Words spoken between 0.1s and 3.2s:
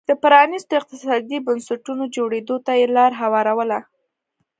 پرانیستو اقتصادي بنسټونو جوړېدو ته یې لار